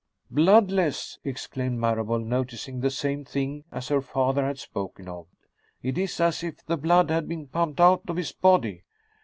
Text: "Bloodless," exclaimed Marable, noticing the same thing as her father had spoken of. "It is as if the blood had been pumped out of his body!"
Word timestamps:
"Bloodless," 0.31 1.19
exclaimed 1.23 1.77
Marable, 1.79 2.17
noticing 2.17 2.79
the 2.79 2.89
same 2.89 3.23
thing 3.23 3.65
as 3.71 3.89
her 3.89 4.01
father 4.01 4.43
had 4.47 4.57
spoken 4.57 5.07
of. 5.07 5.27
"It 5.83 5.95
is 5.95 6.19
as 6.19 6.41
if 6.43 6.65
the 6.65 6.75
blood 6.75 7.11
had 7.11 7.27
been 7.27 7.45
pumped 7.45 7.79
out 7.79 8.01
of 8.07 8.15
his 8.17 8.31
body!" 8.31 8.81